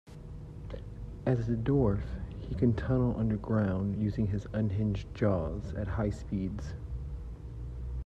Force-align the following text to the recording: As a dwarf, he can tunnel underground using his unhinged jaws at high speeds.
As 1.27 1.47
a 1.47 1.55
dwarf, 1.55 2.01
he 2.39 2.55
can 2.55 2.73
tunnel 2.73 3.15
underground 3.19 3.97
using 4.01 4.25
his 4.25 4.47
unhinged 4.51 5.13
jaws 5.13 5.75
at 5.75 5.87
high 5.89 6.09
speeds. 6.09 6.73